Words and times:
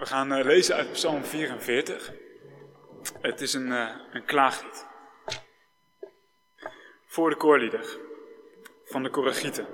We 0.00 0.06
gaan 0.06 0.38
uh, 0.38 0.44
lezen 0.44 0.74
uit 0.74 0.92
Psalm 0.92 1.24
44. 1.24 2.12
Het 3.20 3.40
is 3.40 3.52
een, 3.52 3.66
uh, 3.66 3.90
een 4.12 4.24
klaaglied. 4.24 4.86
Voor 7.06 7.30
de 7.30 7.36
koorlieder 7.36 7.98
van 8.84 9.02
de 9.02 9.10
Koragieten. 9.10 9.66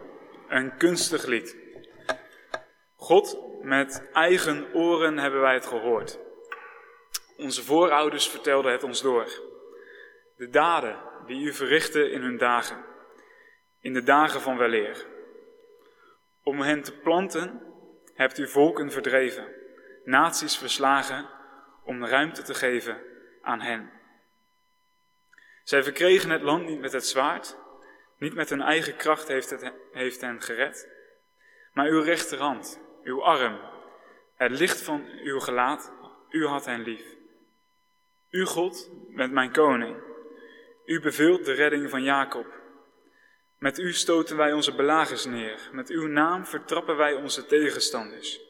Een 0.49 0.77
kunstig 0.77 1.27
lied. 1.27 1.57
God, 2.95 3.39
met 3.63 4.09
eigen 4.13 4.75
oren 4.75 5.19
hebben 5.19 5.41
wij 5.41 5.55
het 5.55 5.67
gehoord. 5.67 6.19
Onze 7.37 7.63
voorouders 7.63 8.29
vertelden 8.29 8.73
het 8.73 8.83
ons 8.83 9.03
door. 9.03 9.27
De 10.37 10.49
daden 10.49 10.97
die 11.27 11.47
u 11.47 11.53
verrichtte 11.53 12.11
in 12.11 12.23
hun 12.23 12.39
dagen. 12.39 12.85
In 13.81 13.93
de 13.93 14.03
dagen 14.03 14.41
van 14.41 14.57
weleer. 14.57 15.07
Om 16.43 16.61
hen 16.61 16.83
te 16.83 16.93
planten 16.93 17.63
hebt 18.15 18.39
u 18.39 18.49
volken 18.49 18.91
verdreven 18.91 19.56
naties 20.07 20.57
verslagen 20.57 21.29
om 21.85 22.05
ruimte 22.05 22.43
te 22.43 22.55
geven 22.55 23.03
aan 23.43 23.61
hen. 23.61 23.91
Zij 25.65 25.83
verkregen 25.83 26.31
het 26.31 26.43
land 26.43 26.67
niet 26.67 26.81
met 26.81 26.93
het 26.93 27.07
zwaard, 27.07 27.57
niet 28.19 28.35
met 28.35 28.51
hun 28.51 28.63
eigen 28.63 28.97
kracht 28.97 29.29
heeft, 29.29 29.51
het, 29.51 29.73
heeft 29.93 30.21
hen 30.21 30.43
gered, 30.43 30.89
maar 31.73 31.87
uw 31.87 32.01
rechterhand, 32.01 32.81
uw 33.03 33.25
arm, 33.25 33.61
het 34.35 34.51
licht 34.51 34.83
van 34.83 35.07
uw 35.23 35.41
gelaat, 35.41 35.93
u 36.31 36.47
had 36.47 36.65
hen 36.65 36.83
lief. 36.83 37.05
U, 38.31 38.45
God, 38.45 38.91
bent 39.15 39.33
mijn 39.33 39.53
koning. 39.53 39.97
U 40.85 41.01
beveelt 41.01 41.45
de 41.45 41.53
redding 41.53 41.91
van 41.91 42.03
Jacob. 42.03 42.47
Met 43.59 43.79
u 43.79 43.93
stoten 43.93 44.37
wij 44.37 44.53
onze 44.53 44.75
belagers 44.75 45.25
neer. 45.25 45.69
Met 45.73 45.89
uw 45.89 46.07
naam 46.07 46.47
vertrappen 46.47 46.97
wij 46.97 47.15
onze 47.15 47.47
tegenstanders. 47.47 48.46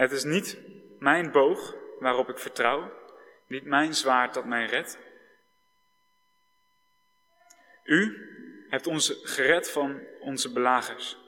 Het 0.00 0.12
is 0.12 0.24
niet 0.24 0.58
mijn 0.98 1.30
boog 1.30 1.74
waarop 1.98 2.28
ik 2.28 2.38
vertrouw, 2.38 2.92
niet 3.46 3.64
mijn 3.64 3.94
zwaard 3.94 4.34
dat 4.34 4.44
mij 4.44 4.66
redt. 4.66 4.98
U 7.84 8.28
hebt 8.68 8.86
ons 8.86 9.20
gered 9.22 9.70
van 9.70 10.00
onze 10.20 10.52
belagers. 10.52 11.18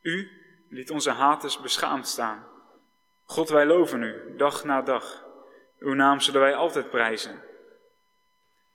U 0.00 0.30
liet 0.68 0.90
onze 0.90 1.10
haters 1.10 1.60
beschaamd 1.60 2.08
staan. 2.08 2.46
God, 3.24 3.48
wij 3.48 3.66
loven 3.66 4.02
u, 4.02 4.36
dag 4.36 4.64
na 4.64 4.82
dag. 4.82 5.26
Uw 5.78 5.94
naam 5.94 6.20
zullen 6.20 6.40
wij 6.40 6.54
altijd 6.54 6.90
prijzen. 6.90 7.42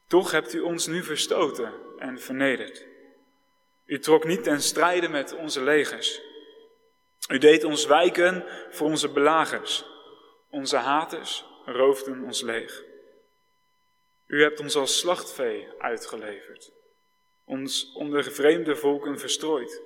Toch 0.08 0.32
hebt 0.32 0.54
u 0.54 0.60
ons 0.60 0.88
nu 0.88 1.04
verstoten 1.04 1.74
en 1.98 2.20
vernederd. 2.20 2.86
U 3.86 4.00
trok 4.00 4.26
niet 4.26 4.44
ten 4.44 4.62
strijde 4.62 5.10
met 5.10 5.36
onze 5.36 5.64
legers. 5.64 6.22
U 7.30 7.38
deed 7.38 7.64
ons 7.64 7.86
wijken 7.86 8.46
voor 8.70 8.88
onze 8.88 9.10
belagers. 9.10 9.86
Onze 10.50 10.78
haters 10.78 11.46
roofden 11.66 12.24
ons 12.24 12.42
leeg. 12.42 12.84
U 14.26 14.42
hebt 14.42 14.60
ons 14.60 14.76
als 14.76 15.00
slachtvee 15.00 15.68
uitgeleverd, 15.78 16.72
ons 17.46 17.94
onder 17.94 18.24
vreemde 18.24 18.76
volken 18.76 19.20
verstrooid. 19.20 19.82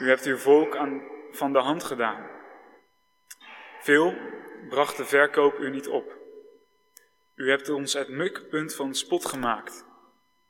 U 0.00 0.08
hebt 0.08 0.24
uw 0.24 0.36
volk 0.36 0.76
aan, 0.76 1.02
van 1.30 1.52
de 1.52 1.58
hand 1.58 1.84
gedaan. 1.84 2.30
Veel 3.80 4.14
bracht 4.68 4.96
de 4.96 5.04
verkoop 5.04 5.58
u 5.58 5.70
niet 5.70 5.88
op. 5.88 6.16
U 7.34 7.50
hebt 7.50 7.68
ons 7.68 7.92
het 7.92 8.08
mukpunt 8.08 8.74
van 8.74 8.94
spot 8.94 9.26
gemaakt. 9.26 9.84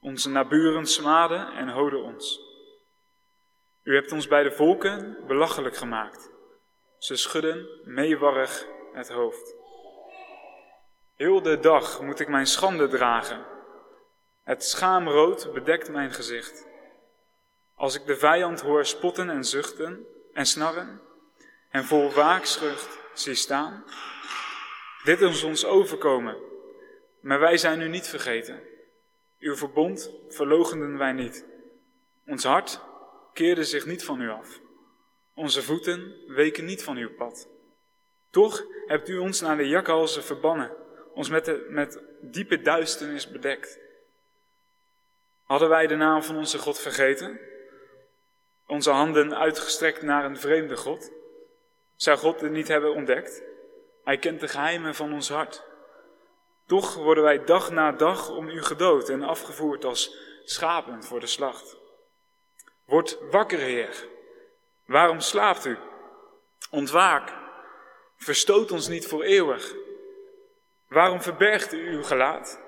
Onze 0.01 0.31
naburen 0.31 0.87
smaden 0.87 1.53
en 1.53 1.69
hoden 1.69 2.03
ons. 2.03 2.46
U 3.87 3.95
hebt 3.95 4.13
ons 4.13 4.27
bij 4.27 4.43
de 4.43 4.51
volken 4.51 5.17
belachelijk 5.27 5.77
gemaakt. 5.77 6.31
Ze 6.99 7.17
schudden 7.17 7.69
meewarrig 7.85 8.67
het 8.93 9.09
hoofd. 9.09 9.55
Heel 11.15 11.43
de 11.43 11.59
dag 11.59 12.01
moet 12.03 12.21
ik 12.21 12.29
mijn 12.29 12.47
schande 12.47 12.89
dragen. 12.89 13.47
Het 14.43 14.65
schaamrood 14.65 15.53
bedekt 15.53 15.91
mijn 15.91 16.13
gezicht. 16.13 16.67
Als 17.75 17.95
ik 17.95 18.07
de 18.07 18.17
vijand 18.17 18.61
hoor 18.61 18.85
spotten 18.85 19.31
en 19.31 19.45
zuchten 19.45 20.07
en 20.33 20.47
snarren 20.47 21.01
en 21.71 21.85
vol 21.85 22.13
waakschrift 22.13 22.99
zie 23.15 23.35
staan. 23.35 23.85
Dit 25.05 25.21
is 25.21 25.43
ons 25.43 25.65
overkomen, 25.65 26.37
maar 27.21 27.41
wij 27.41 27.57
zijn 27.57 27.81
u 27.81 27.89
niet 27.89 28.09
vergeten. 28.09 28.63
Uw 29.39 29.57
verbond 29.57 30.11
verlogenden 30.29 30.99
wij 30.99 31.13
niet. 31.13 31.47
Ons 32.25 32.45
hart 32.45 32.81
keerde 33.37 33.65
zich 33.65 33.87
niet 33.87 34.05
van 34.05 34.21
u 34.21 34.31
af. 34.31 34.61
Onze 35.35 35.63
voeten 35.63 36.15
weken 36.27 36.65
niet 36.65 36.83
van 36.83 36.97
uw 36.97 37.15
pad. 37.15 37.49
Toch 38.31 38.65
hebt 38.87 39.09
u 39.09 39.19
ons 39.19 39.41
naar 39.41 39.57
de 39.57 39.69
jakhalzen 39.69 40.25
verbannen, 40.25 40.77
ons 41.15 41.29
met, 41.29 41.45
de, 41.45 41.67
met 41.69 42.03
diepe 42.21 42.61
duisternis 42.61 43.31
bedekt. 43.31 43.79
Hadden 45.43 45.69
wij 45.69 45.87
de 45.87 45.97
naam 45.97 46.23
van 46.23 46.37
onze 46.37 46.59
God 46.59 46.79
vergeten? 46.79 47.41
Onze 48.67 48.91
handen 48.91 49.37
uitgestrekt 49.37 50.03
naar 50.03 50.25
een 50.25 50.39
vreemde 50.39 50.77
God? 50.77 51.13
Zou 51.97 52.19
God 52.19 52.41
het 52.41 52.53
niet 52.53 52.69
hebben 52.69 52.95
ontdekt? 52.95 53.43
Hij 54.05 54.19
kent 54.19 54.41
de 54.41 54.49
geheimen 54.49 54.95
van 54.95 55.13
ons 55.13 55.29
hart. 55.29 55.65
Toch 56.67 56.95
worden 56.95 57.25
wij 57.25 57.45
dag 57.45 57.71
na 57.71 57.93
dag 57.93 58.31
om 58.31 58.49
u 58.49 58.63
gedood 58.63 59.09
en 59.09 59.23
afgevoerd 59.23 59.85
als 59.85 60.17
schapen 60.45 61.03
voor 61.03 61.21
de 61.21 61.27
slacht. 61.27 61.85
Word 62.87 63.19
wakker, 63.31 63.59
Heer. 63.59 64.09
Waarom 64.85 65.21
slaapt 65.21 65.65
u? 65.65 65.79
Ontwaak. 66.71 67.33
Verstoot 68.17 68.71
ons 68.73 68.89
niet 68.89 69.07
voor 69.07 69.23
eeuwig. 69.23 69.75
Waarom 70.89 71.23
verbergt 71.23 71.73
u 71.73 71.89
uw 71.89 72.03
gelaat? 72.03 72.61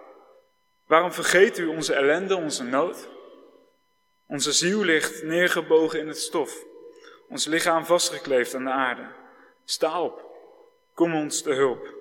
Waarom 0.87 1.12
vergeet 1.12 1.59
u 1.59 1.67
onze 1.67 1.95
ellende, 1.95 2.37
onze 2.37 2.65
nood? 2.65 3.09
Onze 4.27 4.53
ziel 4.53 4.81
ligt 4.81 5.23
neergebogen 5.23 5.99
in 5.99 6.09
het 6.09 6.19
stof, 6.19 6.65
ons 7.28 7.47
lichaam 7.47 7.84
vastgekleefd 7.84 8.55
aan 8.55 8.65
de 8.65 8.71
aarde. 8.71 9.07
Sta 9.65 10.03
op, 10.03 10.25
kom 10.95 11.15
ons 11.15 11.43
te 11.43 11.53
hulp, 11.53 11.95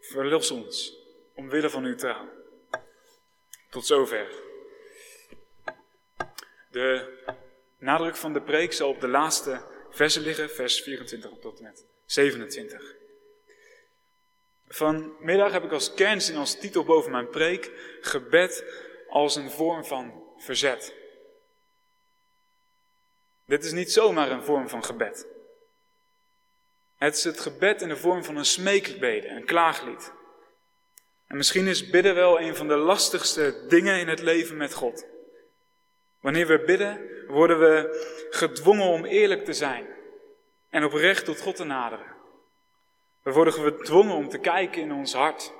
verlos 0.00 0.50
ons, 0.50 0.98
omwille 1.34 1.70
van 1.70 1.84
uw 1.84 1.94
trouw. 1.94 2.28
Tot 3.70 3.86
zover. 3.86 4.28
De 6.70 7.12
nadruk 7.84 8.16
van 8.16 8.32
de 8.32 8.42
preek 8.42 8.72
zal 8.72 8.88
op 8.88 9.00
de 9.00 9.08
laatste 9.08 9.62
versen 9.90 10.22
liggen, 10.22 10.50
vers 10.50 10.80
24 10.80 11.30
tot 11.40 11.58
en 11.58 11.64
met 11.64 11.86
27. 12.06 12.94
Vanmiddag 14.68 15.52
heb 15.52 15.64
ik 15.64 15.72
als 15.72 15.94
kernzin, 15.94 16.36
als 16.36 16.58
titel 16.58 16.84
boven 16.84 17.10
mijn 17.10 17.28
preek, 17.28 17.70
gebed 18.00 18.64
als 19.08 19.36
een 19.36 19.50
vorm 19.50 19.84
van 19.84 20.22
verzet. 20.36 20.94
Dit 23.46 23.64
is 23.64 23.72
niet 23.72 23.92
zomaar 23.92 24.30
een 24.30 24.42
vorm 24.42 24.68
van 24.68 24.84
gebed. 24.84 25.26
Het 26.96 27.16
is 27.16 27.24
het 27.24 27.40
gebed 27.40 27.82
in 27.82 27.88
de 27.88 27.96
vorm 27.96 28.24
van 28.24 28.36
een 28.36 28.44
smeekbede, 28.44 29.28
een 29.28 29.44
klaaglied. 29.44 30.12
En 31.26 31.36
misschien 31.36 31.66
is 31.66 31.90
bidden 31.90 32.14
wel 32.14 32.40
een 32.40 32.56
van 32.56 32.68
de 32.68 32.76
lastigste 32.76 33.64
dingen 33.68 33.98
in 33.98 34.08
het 34.08 34.20
leven 34.20 34.56
met 34.56 34.74
God. 34.74 35.06
Wanneer 36.24 36.46
we 36.46 36.64
bidden, 36.64 37.10
worden 37.26 37.58
we 37.58 37.88
gedwongen 38.30 38.86
om 38.86 39.04
eerlijk 39.04 39.44
te 39.44 39.52
zijn 39.52 39.86
en 40.70 40.84
oprecht 40.84 41.24
tot 41.24 41.40
God 41.40 41.56
te 41.56 41.64
naderen. 41.64 42.16
We 43.22 43.32
worden 43.32 43.52
gedwongen 43.52 44.14
om 44.14 44.28
te 44.28 44.38
kijken 44.38 44.82
in 44.82 44.92
ons 44.92 45.12
hart 45.12 45.52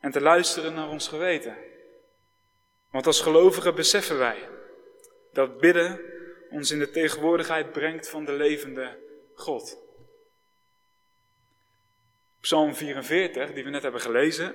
en 0.00 0.10
te 0.10 0.20
luisteren 0.20 0.74
naar 0.74 0.88
ons 0.88 1.08
geweten. 1.08 1.56
Want 2.90 3.06
als 3.06 3.20
gelovigen 3.20 3.74
beseffen 3.74 4.18
wij 4.18 4.48
dat 5.32 5.58
bidden 5.58 6.00
ons 6.50 6.70
in 6.70 6.78
de 6.78 6.90
tegenwoordigheid 6.90 7.72
brengt 7.72 8.08
van 8.08 8.24
de 8.24 8.32
levende 8.32 8.98
God. 9.34 9.78
Psalm 12.40 12.74
44, 12.74 13.52
die 13.52 13.64
we 13.64 13.70
net 13.70 13.82
hebben 13.82 14.00
gelezen, 14.00 14.54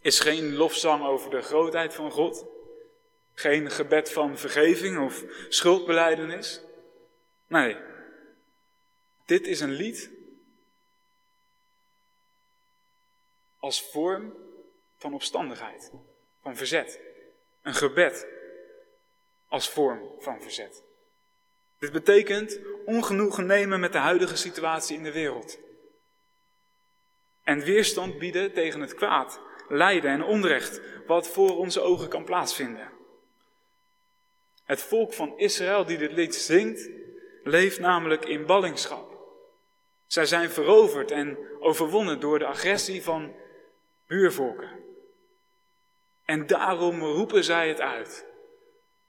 is 0.00 0.20
geen 0.20 0.56
lofzang 0.56 1.06
over 1.06 1.30
de 1.30 1.42
grootheid 1.42 1.94
van 1.94 2.10
God. 2.10 2.58
Geen 3.40 3.70
gebed 3.70 4.12
van 4.12 4.38
vergeving 4.38 4.98
of 4.98 5.24
schuldbeleidenis. 5.48 6.60
Nee, 7.46 7.76
dit 9.24 9.46
is 9.46 9.60
een 9.60 9.72
lied 9.72 10.10
als 13.58 13.90
vorm 13.90 14.34
van 14.96 15.14
opstandigheid, 15.14 15.90
van 16.42 16.56
verzet. 16.56 17.00
Een 17.62 17.74
gebed 17.74 18.26
als 19.48 19.70
vorm 19.70 20.14
van 20.18 20.42
verzet. 20.42 20.82
Dit 21.78 21.92
betekent 21.92 22.58
ongenoegen 22.84 23.46
nemen 23.46 23.80
met 23.80 23.92
de 23.92 23.98
huidige 23.98 24.36
situatie 24.36 24.96
in 24.96 25.02
de 25.02 25.12
wereld. 25.12 25.58
En 27.42 27.60
weerstand 27.60 28.18
bieden 28.18 28.52
tegen 28.52 28.80
het 28.80 28.94
kwaad, 28.94 29.40
lijden 29.68 30.10
en 30.10 30.22
onrecht 30.22 30.80
wat 31.06 31.28
voor 31.28 31.56
onze 31.56 31.80
ogen 31.80 32.08
kan 32.08 32.24
plaatsvinden. 32.24 32.98
Het 34.70 34.82
volk 34.82 35.12
van 35.12 35.38
Israël 35.38 35.84
die 35.84 35.98
dit 35.98 36.12
lied 36.12 36.34
zingt, 36.34 36.88
leeft 37.42 37.78
namelijk 37.78 38.24
in 38.24 38.46
ballingschap. 38.46 39.18
Zij 40.06 40.26
zijn 40.26 40.50
veroverd 40.50 41.10
en 41.10 41.38
overwonnen 41.60 42.20
door 42.20 42.38
de 42.38 42.46
agressie 42.46 43.02
van 43.02 43.34
buurvolken. 44.06 44.84
En 46.24 46.46
daarom 46.46 47.02
roepen 47.02 47.44
zij 47.44 47.68
het 47.68 47.80
uit. 47.80 48.26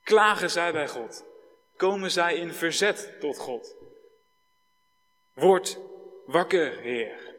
Klagen 0.04 0.50
zij 0.50 0.72
bij 0.72 0.88
God. 0.88 1.26
Komen 1.76 2.12
zij 2.12 2.36
in 2.36 2.54
verzet 2.54 3.20
tot 3.20 3.38
God. 3.38 3.76
Word 5.34 5.80
wakker, 6.26 6.80
Heer. 6.80 7.36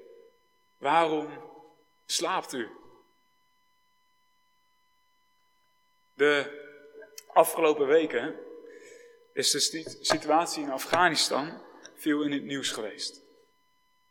Waarom 0.79 1.29
slaapt 2.07 2.53
u? 2.53 2.69
De 6.15 6.62
afgelopen 7.33 7.87
weken 7.87 8.35
is 9.33 9.51
de 9.51 9.99
situatie 10.01 10.63
in 10.63 10.71
Afghanistan 10.71 11.63
veel 11.95 12.23
in 12.23 12.33
het 12.33 12.43
nieuws 12.43 12.71
geweest. 12.71 13.23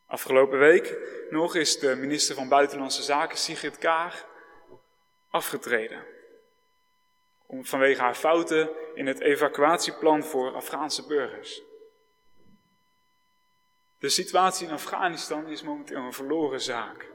Afgelopen 0.06 0.60
week 0.60 0.98
nog 1.30 1.56
is 1.56 1.80
de 1.80 1.96
minister 1.96 2.36
van 2.36 2.50
Buitenlandse 2.50 3.04
Zaken, 3.04 3.38
Sigrid 3.38 3.78
Kaag, 3.78 4.28
afgetreden. 5.30 6.04
Om, 7.46 7.66
vanwege 7.66 8.02
haar 8.02 8.16
fouten 8.16 8.70
in 8.96 9.08
het 9.08 9.20
evacuatieplan 9.20 10.24
voor 10.24 10.54
Afghaanse 10.54 11.08
burgers. 11.08 11.62
De 14.00 14.10
situatie 14.10 14.68
in 14.68 14.74
Afghanistan 14.74 15.48
is 15.48 15.62
momenteel 15.62 15.98
een 15.98 16.14
verloren 16.14 16.62
zaak. 16.62 17.12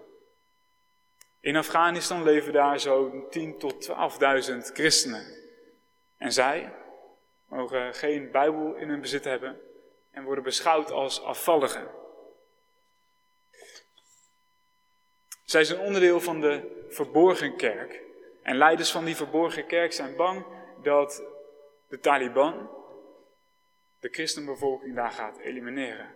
In 1.40 1.56
Afghanistan 1.56 2.22
leven 2.22 2.52
daar 2.52 2.80
zo'n 2.80 3.26
10 3.30 3.58
tot 3.58 3.88
12.000 4.50 4.56
christenen. 4.72 5.45
En 6.16 6.32
zij 6.32 6.72
mogen 7.48 7.94
geen 7.94 8.30
Bijbel 8.30 8.74
in 8.74 8.88
hun 8.88 9.00
bezit 9.00 9.24
hebben 9.24 9.60
en 10.10 10.24
worden 10.24 10.44
beschouwd 10.44 10.90
als 10.90 11.22
afvalligen. 11.22 11.88
Zij 15.44 15.64
zijn 15.64 15.80
onderdeel 15.80 16.20
van 16.20 16.40
de 16.40 16.84
verborgen 16.88 17.56
kerk. 17.56 18.02
En 18.42 18.56
leiders 18.56 18.90
van 18.90 19.04
die 19.04 19.16
verborgen 19.16 19.66
kerk 19.66 19.92
zijn 19.92 20.16
bang 20.16 20.44
dat 20.82 21.22
de 21.88 21.98
Taliban 21.98 22.70
de 24.00 24.08
christenbevolking 24.08 24.94
daar 24.94 25.10
gaat 25.10 25.38
elimineren. 25.38 26.14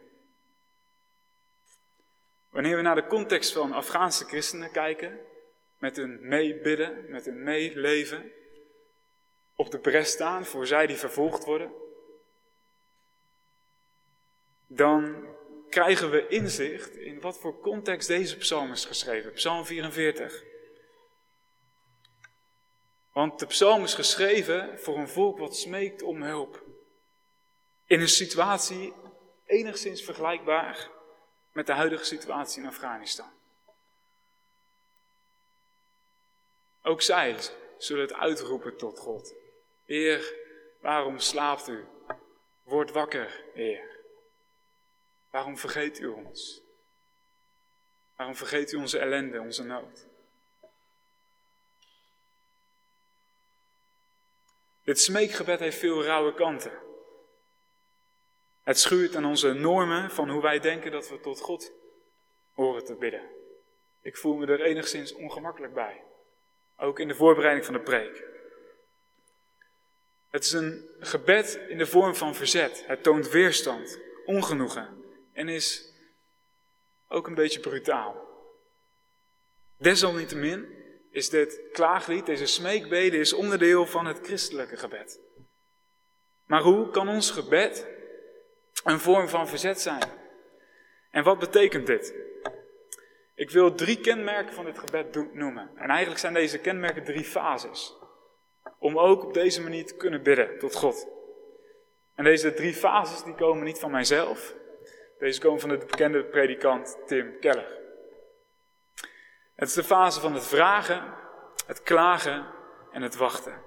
Wanneer 2.50 2.76
we 2.76 2.82
naar 2.82 2.94
de 2.94 3.06
context 3.06 3.52
van 3.52 3.73
Afghaanse 3.73 4.25
christenen 4.25 4.70
kijken, 4.70 5.20
met 5.79 5.97
hun 5.97 6.19
meebidden, 6.23 7.11
met 7.11 7.25
hun 7.25 7.43
meeleven, 7.43 8.32
op 9.60 9.70
de 9.70 9.78
bres 9.78 10.10
staan 10.10 10.44
voor 10.44 10.66
zij 10.66 10.86
die 10.86 10.96
vervolgd 10.96 11.44
worden, 11.44 11.72
dan 14.66 15.26
krijgen 15.68 16.10
we 16.10 16.28
inzicht 16.28 16.96
in 16.96 17.20
wat 17.20 17.38
voor 17.38 17.60
context 17.60 18.08
deze 18.08 18.36
psalm 18.36 18.72
is 18.72 18.84
geschreven. 18.84 19.32
Psalm 19.32 19.64
44. 19.64 20.44
Want 23.12 23.38
de 23.38 23.46
psalm 23.46 23.82
is 23.82 23.94
geschreven 23.94 24.78
voor 24.78 24.98
een 24.98 25.08
volk 25.08 25.38
wat 25.38 25.56
smeekt 25.56 26.02
om 26.02 26.22
hulp. 26.22 26.64
In 27.84 28.00
een 28.00 28.08
situatie 28.08 28.92
enigszins 29.46 30.02
vergelijkbaar 30.02 30.90
met 31.52 31.66
de 31.66 31.72
huidige 31.72 32.04
situatie 32.04 32.62
in 32.62 32.68
Afghanistan. 32.68 33.30
Ook 36.82 37.02
zij 37.02 37.36
zullen 37.78 38.02
het 38.02 38.14
uitroepen 38.14 38.76
tot 38.76 38.98
God. 38.98 39.38
Heer, 39.90 40.34
waarom 40.81 41.19
slaapt 41.19 41.69
u? 41.69 41.84
Word 42.62 42.90
wakker, 42.90 43.44
Heer. 43.54 43.98
Waarom 45.31 45.58
vergeet 45.58 46.00
u 46.00 46.06
ons? 46.06 46.62
Waarom 48.16 48.34
vergeet 48.34 48.72
u 48.72 48.76
onze 48.76 48.98
ellende, 48.98 49.40
onze 49.40 49.64
nood? 49.64 50.06
Dit 54.82 55.00
smeekgebed 55.00 55.60
heeft 55.60 55.78
veel 55.78 56.04
rauwe 56.04 56.34
kanten. 56.34 56.72
Het 58.62 58.78
schuurt 58.78 59.16
aan 59.16 59.25
onze 59.25 59.52
normen 59.52 60.10
van 60.10 60.31
hoe 60.31 60.42
wij 60.42 60.58
denken 60.58 60.90
dat 60.90 61.08
we 61.08 61.20
tot 61.20 61.40
God 61.40 61.72
horen 62.52 62.84
te 62.84 62.94
bidden. 62.94 63.31
Ik 64.00 64.16
voel 64.16 64.34
me 64.34 64.46
er 64.46 64.60
enigszins 64.60 65.14
ongemakkelijk 65.14 65.75
bij. 65.75 66.04
Ook 66.76 66.98
in 66.98 67.08
de 67.08 67.14
voorbereiding 67.14 67.64
van 67.64 67.75
de 67.75 67.81
preek. 67.81 68.31
Het 70.30 70.44
is 70.44 70.52
een 70.52 70.88
gebed 70.98 71.60
in 71.68 71.78
de 71.78 71.86
vorm 71.86 72.14
van 72.14 72.34
verzet. 72.34 72.84
Het 72.86 73.02
toont 73.02 73.30
weerstand, 73.30 73.98
ongenoegen 74.24 74.88
en 75.32 75.48
is 75.48 75.94
ook 77.08 77.26
een 77.26 77.34
beetje 77.34 77.60
brutaal. 77.60 78.28
Desalniettemin 79.78 80.78
is 81.10 81.28
dit 81.28 81.60
klaaglied, 81.72 82.26
deze 82.26 82.46
smeekbede, 82.46 83.16
is 83.16 83.32
onderdeel 83.32 83.86
van 83.86 84.06
het 84.06 84.18
christelijke 84.22 84.76
gebed. 84.76 85.20
Maar 86.46 86.62
hoe 86.62 86.90
kan 86.90 87.08
ons 87.08 87.30
gebed 87.30 87.86
een 88.84 89.00
vorm 89.00 89.28
van 89.28 89.48
verzet 89.48 89.80
zijn? 89.80 90.08
En 91.10 91.24
wat 91.24 91.38
betekent 91.38 91.86
dit? 91.86 92.14
Ik 93.34 93.50
wil 93.50 93.74
drie 93.74 94.00
kenmerken 94.00 94.54
van 94.54 94.64
dit 94.64 94.78
gebed 94.78 95.34
noemen. 95.34 95.70
En 95.76 95.88
eigenlijk 95.88 96.20
zijn 96.20 96.34
deze 96.34 96.58
kenmerken 96.58 97.04
drie 97.04 97.24
fases. 97.24 98.00
Om 98.80 98.98
ook 98.98 99.24
op 99.24 99.34
deze 99.34 99.62
manier 99.62 99.86
te 99.86 99.94
kunnen 99.94 100.22
bidden 100.22 100.58
tot 100.58 100.74
God. 100.74 101.08
En 102.14 102.24
deze 102.24 102.54
drie 102.54 102.74
fases 102.74 103.22
die 103.22 103.34
komen 103.34 103.64
niet 103.64 103.78
van 103.78 103.90
mijzelf. 103.90 104.54
Deze 105.18 105.40
komen 105.40 105.60
van 105.60 105.68
de 105.68 105.78
bekende 105.78 106.24
predikant 106.24 106.98
Tim 107.06 107.38
Keller. 107.38 107.78
Het 109.54 109.68
is 109.68 109.74
de 109.74 109.84
fase 109.84 110.20
van 110.20 110.34
het 110.34 110.46
vragen, 110.46 111.14
het 111.66 111.82
klagen 111.82 112.46
en 112.92 113.02
het 113.02 113.16
wachten. 113.16 113.62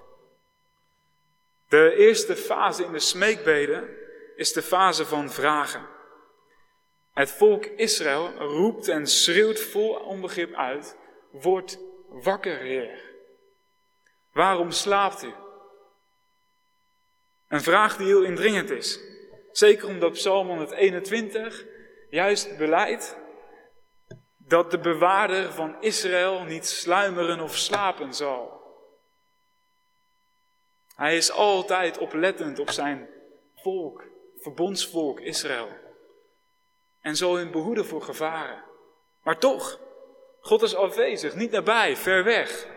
De 1.68 1.94
eerste 1.96 2.36
fase 2.36 2.84
in 2.84 2.92
de 2.92 2.98
smeekbeden 2.98 3.88
is 4.36 4.52
de 4.52 4.62
fase 4.62 5.04
van 5.04 5.30
vragen. 5.30 5.86
Het 7.12 7.30
volk 7.30 7.64
Israël 7.64 8.32
roept 8.38 8.88
en 8.88 9.06
schreeuwt 9.06 9.60
vol 9.60 9.94
onbegrip 9.94 10.54
uit: 10.54 10.96
Word 11.30 11.78
wakker, 12.08 12.58
Heer. 12.58 13.13
Waarom 14.34 14.70
slaapt 14.70 15.22
u? 15.22 15.32
Een 17.48 17.60
vraag 17.60 17.96
die 17.96 18.06
heel 18.06 18.22
indringend 18.22 18.70
is. 18.70 19.00
Zeker 19.52 19.88
omdat 19.88 20.12
Psalm 20.12 20.46
121 20.46 21.64
juist 22.10 22.56
beleidt 22.56 23.16
dat 24.36 24.70
de 24.70 24.78
bewaarder 24.78 25.52
van 25.52 25.76
Israël 25.80 26.44
niet 26.44 26.66
sluimeren 26.66 27.40
of 27.40 27.56
slapen 27.56 28.14
zal. 28.14 28.62
Hij 30.94 31.16
is 31.16 31.30
altijd 31.30 31.98
oplettend 31.98 32.58
op 32.58 32.70
zijn 32.70 33.08
volk, 33.54 34.04
verbondsvolk 34.38 35.20
Israël. 35.20 35.68
En 37.00 37.16
zal 37.16 37.36
hun 37.36 37.50
behoeden 37.50 37.86
voor 37.86 38.02
gevaren. 38.02 38.64
Maar 39.22 39.38
toch, 39.38 39.80
God 40.40 40.62
is 40.62 40.74
afwezig, 40.74 41.34
niet 41.34 41.50
nabij, 41.50 41.96
ver 41.96 42.24
weg. 42.24 42.72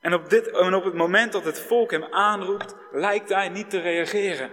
En 0.00 0.14
op, 0.14 0.30
dit, 0.30 0.50
en 0.50 0.74
op 0.74 0.84
het 0.84 0.94
moment 0.94 1.32
dat 1.32 1.44
het 1.44 1.60
volk 1.60 1.90
hem 1.90 2.04
aanroept, 2.04 2.74
lijkt 2.90 3.28
hij 3.28 3.48
niet 3.48 3.70
te 3.70 3.80
reageren. 3.80 4.50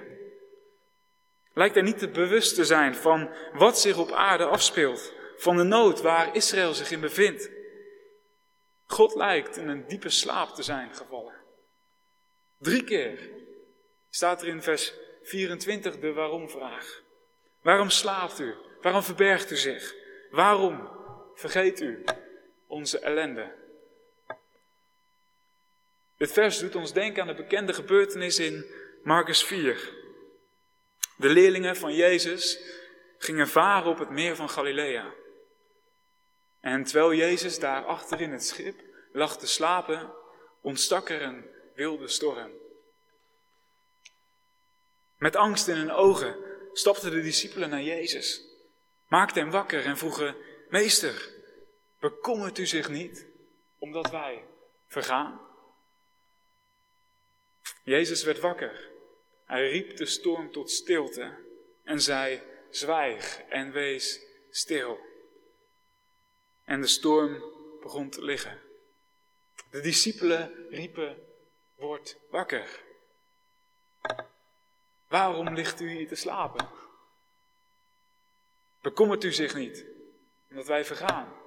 Lijkt 1.54 1.75
hij 1.75 1.84
niet 1.84 1.98
te 1.98 2.10
bewust 2.10 2.56
te 2.56 2.66
zijn 2.66 2.96
van 2.96 3.30
wat 3.54 3.80
zich 3.80 3.98
op 3.98 4.12
aarde 4.12 4.46
afspeelt 4.46 5.13
van 5.38 5.58
de 5.58 5.63
nood 5.63 6.01
waar 6.01 6.36
Israël 6.36 6.74
zich 6.74 6.92
in 6.92 7.00
bevindt. 7.00 7.50
God 8.86 9.16
lijkt 9.16 9.58
in 9.58 9.68
een 9.68 9.88
diepe 9.88 10.10
slaap 10.10 10.50
te 10.50 10.63
zijn 10.63 10.94
gevallen. 10.94 11.34
Drie 12.58 12.84
keer 12.84 13.30
staat 14.10 14.42
er 14.42 14.48
in 14.48 14.62
vers 14.62 14.94
24 15.24 16.00
de 16.00 16.13
waarom-vraag. 16.13 17.01
Waarom 17.62 17.89
slaapt 17.89 18.39
u? 18.39 18.56
Waarom 18.82 19.04
verbergt 19.04 19.51
u 19.51 19.56
zich? 19.56 19.96
Waarom 20.30 20.89
vergeet 21.34 21.82
u 21.82 22.04
onze 22.68 23.00
ellende? 23.00 23.66
Dit 26.17 26.31
vers 26.31 26.59
doet 26.59 26.75
ons 26.75 26.93
denken 26.93 27.21
aan 27.21 27.27
de 27.27 27.33
bekende 27.33 27.74
gebeurtenis 27.74 28.39
in 28.39 28.65
Marcus 29.03 29.43
4. 29.43 29.93
De 31.17 31.29
leerlingen 31.29 31.75
van 31.75 31.93
Jezus 31.93 32.59
gingen 33.17 33.47
varen 33.47 33.89
op 33.89 34.00
het 34.00 34.09
meer 34.09 34.36
van 34.36 34.50
Galilea. 34.50 35.13
En 36.59 36.83
terwijl 36.83 37.13
Jezus 37.13 37.59
daar 37.59 37.86
achter 37.86 38.21
in 38.21 38.31
het 38.31 38.45
schip 38.45 38.81
lag 39.12 39.38
te 39.38 39.47
slapen, 39.47 40.13
ontstak 40.62 41.09
er 41.09 41.21
een 41.21 41.45
wilde 41.75 42.07
storm. 42.07 42.51
Met 45.17 45.36
angst 45.36 45.67
in 45.67 45.75
hun 45.75 45.91
ogen 45.91 46.36
stapten 46.74 47.12
de 47.12 47.21
discipelen 47.21 47.69
naar 47.69 47.81
Jezus, 47.81 48.41
maakten 49.07 49.41
hem 49.41 49.51
wakker 49.51 49.86
en 49.86 49.97
vroegen: 49.97 50.36
Meester, 50.69 51.29
bekommert 52.00 52.57
u 52.57 52.65
zich 52.65 52.89
niet 52.89 53.25
omdat 53.79 54.09
wij 54.09 54.43
vergaan? 54.88 55.47
Jezus 57.88 58.24
werd 58.24 58.39
wakker. 58.39 58.89
Hij 59.46 59.70
riep 59.70 59.98
de 59.98 60.06
storm 60.06 60.51
tot 60.51 60.72
stilte 60.72 61.38
en 61.84 62.01
zei: 62.01 62.41
zwijg 62.70 63.41
en 63.50 63.72
wees 63.72 64.25
stil. 64.50 65.00
En 66.63 66.82
de 66.82 66.88
storm 66.88 67.44
begon 67.82 68.10
te 68.10 68.24
liggen. 68.24 68.62
De 69.72 69.82
discipelen 69.82 70.67
riepen, 70.70 71.17
word 71.75 72.17
wakker. 72.29 72.84
Waarom 75.08 75.53
ligt 75.53 75.82
u 75.82 75.89
hier 75.89 76.08
te 76.08 76.15
slapen? 76.15 76.70
Bekommert 78.82 79.24
u 79.24 79.32
zich 79.32 79.56
niet, 79.56 79.86
omdat 80.50 80.67
wij 80.67 80.86
vergaan. 80.86 81.47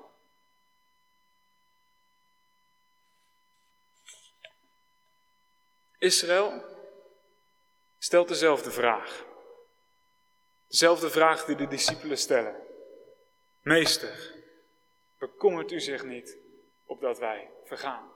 Israël 6.01 6.65
stelt 7.99 8.29
dezelfde 8.29 8.71
vraag. 8.71 9.25
Dezelfde 10.69 11.11
vraag 11.11 11.45
die 11.45 11.57
de 11.57 11.67
discipelen 11.67 12.19
stellen. 12.19 12.57
Meester, 13.63 14.35
bekommert 15.19 15.73
u 15.73 15.81
zich 15.81 16.05
niet 16.05 16.39
opdat 16.85 17.19
wij 17.19 17.51
vergaan? 17.65 18.13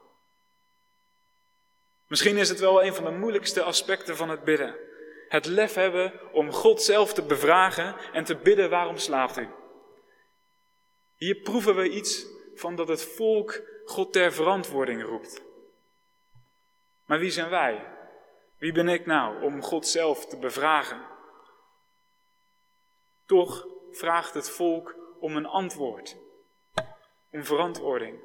Misschien 2.07 2.37
is 2.37 2.49
het 2.49 2.59
wel 2.59 2.83
een 2.83 2.93
van 2.93 3.03
de 3.03 3.11
moeilijkste 3.11 3.63
aspecten 3.63 4.15
van 4.15 4.29
het 4.29 4.43
bidden. 4.43 4.75
Het 5.27 5.45
lef 5.45 5.73
hebben 5.73 6.33
om 6.33 6.51
God 6.51 6.81
zelf 6.81 7.13
te 7.13 7.25
bevragen 7.25 7.95
en 8.13 8.23
te 8.23 8.35
bidden 8.35 8.69
waarom 8.69 8.97
slaapt 8.97 9.37
u. 9.37 9.49
Hier 11.15 11.35
proeven 11.35 11.75
we 11.75 11.89
iets 11.89 12.25
van 12.55 12.75
dat 12.75 12.87
het 12.87 13.03
volk 13.03 13.61
God 13.85 14.13
ter 14.13 14.33
verantwoording 14.33 15.03
roept. 15.03 15.43
Maar 17.05 17.19
wie 17.19 17.31
zijn 17.31 17.49
wij? 17.49 17.93
Wie 18.57 18.71
ben 18.71 18.89
ik 18.89 19.05
nou 19.05 19.43
om 19.43 19.61
God 19.61 19.87
zelf 19.87 20.25
te 20.25 20.37
bevragen? 20.37 21.07
Toch 23.25 23.67
vraagt 23.91 24.33
het 24.33 24.49
volk 24.49 24.95
om 25.19 25.35
een 25.35 25.45
antwoord, 25.45 26.17
om 27.31 27.43
verantwoording. 27.43 28.19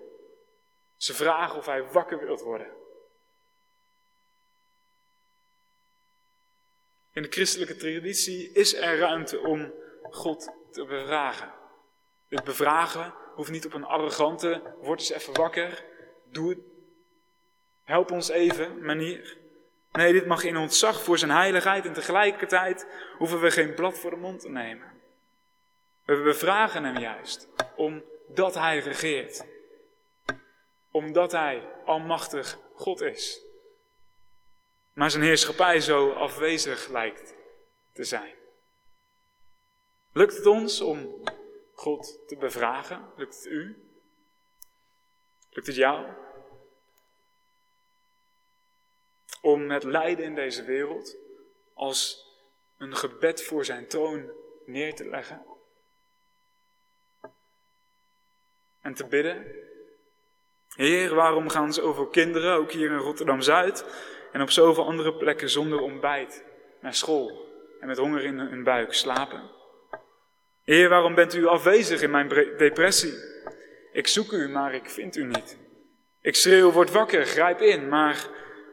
Ze 0.96 1.14
vragen 1.14 1.58
of 1.58 1.66
hij 1.66 1.90
wakker 1.90 2.18
wilt 2.18 2.40
worden. 2.40 2.78
In 7.12 7.22
de 7.22 7.28
christelijke 7.28 7.76
traditie 7.76 8.52
is 8.52 8.74
er 8.74 8.98
ruimte 8.98 9.38
om 9.38 9.72
God 10.02 10.52
te 10.70 10.84
bevragen. 10.84 11.54
Dit 12.28 12.44
bevragen 12.44 13.14
hoeft 13.34 13.50
niet 13.50 13.66
op 13.66 13.72
een 13.72 13.84
arrogante, 13.84 14.74
word 14.80 15.00
eens 15.00 15.10
even 15.10 15.34
wakker, 15.34 15.84
doe 16.24 16.48
het, 16.48 16.58
help 17.90 18.10
ons 18.10 18.28
even 18.28 18.84
manier. 18.84 19.36
Nee, 19.92 20.12
dit 20.12 20.26
mag 20.26 20.44
in 20.44 20.56
ontzag 20.56 21.02
voor 21.02 21.18
zijn 21.18 21.30
heiligheid 21.30 21.86
en 21.86 21.92
tegelijkertijd 21.92 22.86
hoeven 23.18 23.40
we 23.40 23.50
geen 23.50 23.74
blad 23.74 23.98
voor 23.98 24.10
de 24.10 24.16
mond 24.16 24.40
te 24.40 24.50
nemen. 24.50 24.92
We 26.04 26.22
bevragen 26.22 26.84
hem 26.84 26.98
juist 26.98 27.48
omdat 27.76 28.54
hij 28.54 28.78
regeert. 28.78 29.44
Omdat 30.90 31.32
hij 31.32 31.68
almachtig 31.84 32.58
God 32.74 33.00
is. 33.00 33.44
Maar 34.94 35.10
zijn 35.10 35.22
heerschappij 35.22 35.80
zo 35.80 36.10
afwezig 36.10 36.88
lijkt 36.88 37.34
te 37.92 38.04
zijn. 38.04 38.34
Lukt 40.12 40.36
het 40.36 40.46
ons 40.46 40.80
om 40.80 41.22
God 41.72 42.28
te 42.28 42.36
bevragen? 42.36 43.12
Lukt 43.16 43.34
het 43.36 43.46
u? 43.46 43.90
Lukt 45.50 45.66
het 45.66 45.76
jou? 45.76 46.06
Om 49.40 49.70
het 49.70 49.84
lijden 49.84 50.24
in 50.24 50.34
deze 50.34 50.64
wereld 50.64 51.16
als 51.74 52.28
een 52.78 52.96
gebed 52.96 53.42
voor 53.42 53.64
zijn 53.64 53.86
troon 53.86 54.30
neer 54.66 54.94
te 54.94 55.08
leggen. 55.08 55.42
En 58.80 58.94
te 58.94 59.06
bidden. 59.06 59.46
Heer, 60.74 61.14
waarom 61.14 61.48
gaan 61.48 61.72
zoveel 61.72 62.06
kinderen, 62.06 62.54
ook 62.54 62.72
hier 62.72 62.90
in 62.90 62.96
Rotterdam 62.96 63.40
Zuid 63.40 63.84
en 64.32 64.42
op 64.42 64.50
zoveel 64.50 64.84
andere 64.84 65.14
plekken, 65.14 65.50
zonder 65.50 65.80
ontbijt 65.80 66.44
naar 66.80 66.94
school 66.94 67.48
en 67.80 67.86
met 67.86 67.98
honger 67.98 68.24
in 68.24 68.38
hun 68.38 68.64
buik 68.64 68.92
slapen? 68.92 69.50
Heer, 70.62 70.88
waarom 70.88 71.14
bent 71.14 71.34
u 71.34 71.46
afwezig 71.46 72.02
in 72.02 72.10
mijn 72.10 72.28
depressie? 72.56 73.14
Ik 73.92 74.06
zoek 74.06 74.32
u, 74.32 74.48
maar 74.48 74.74
ik 74.74 74.90
vind 74.90 75.16
u 75.16 75.24
niet. 75.24 75.58
Ik 76.20 76.36
schreeuw, 76.36 76.70
word 76.70 76.90
wakker, 76.90 77.26
grijp 77.26 77.60
in, 77.60 77.88
maar 77.88 78.28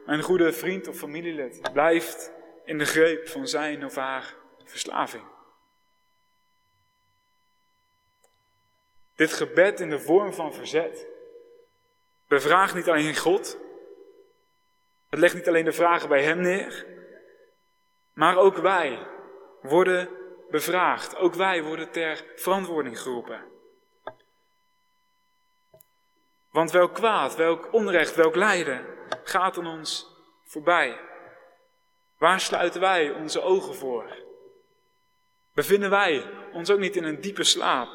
mijn 0.08 0.22
goede 0.22 0.52
vriend 0.52 0.88
of 0.88 0.96
familielid 0.96 1.72
blijft 1.72 2.32
in 2.64 2.78
de 2.78 2.84
greep 2.84 3.28
van 3.28 3.48
zijn 3.48 3.84
of 3.84 3.94
haar 3.94 4.34
verslaving. 4.64 5.24
Dit 9.14 9.32
gebed 9.32 9.80
in 9.80 9.90
de 9.90 10.00
vorm 10.00 10.32
van 10.32 10.54
verzet 10.54 11.06
bevraagt 12.26 12.74
niet 12.74 12.88
alleen 12.88 13.16
God, 13.16 13.58
het 15.08 15.18
legt 15.18 15.34
niet 15.34 15.48
alleen 15.48 15.64
de 15.64 15.72
vragen 15.72 16.08
bij 16.08 16.22
Hem 16.22 16.40
neer, 16.40 16.86
maar 18.12 18.36
ook 18.36 18.56
wij 18.56 19.06
worden 19.62 20.08
bevraagd. 20.50 21.16
Ook 21.16 21.34
wij 21.34 21.62
worden 21.62 21.90
ter 21.90 22.24
verantwoording 22.34 23.00
geroepen. 23.00 23.44
Want 26.50 26.70
welk 26.70 26.94
kwaad, 26.94 27.36
welk 27.36 27.72
onrecht, 27.72 28.14
welk 28.14 28.34
lijden 28.34 28.97
gaat 29.24 29.58
aan 29.58 29.66
ons 29.66 30.16
voorbij? 30.44 31.00
Waar 32.18 32.40
sluiten 32.40 32.80
wij 32.80 33.10
onze 33.10 33.40
ogen 33.40 33.74
voor? 33.74 34.16
Bevinden 35.54 35.90
wij 35.90 36.24
ons 36.52 36.70
ook 36.70 36.78
niet 36.78 36.96
in 36.96 37.04
een 37.04 37.20
diepe 37.20 37.44
slaap? 37.44 37.88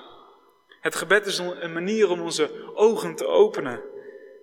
Het 0.81 0.95
gebed 0.95 1.25
is 1.25 1.37
een 1.37 1.73
manier 1.73 2.09
om 2.09 2.21
onze 2.21 2.73
ogen 2.75 3.15
te 3.15 3.25
openen 3.25 3.81